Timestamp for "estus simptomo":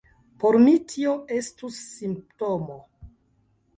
1.37-2.79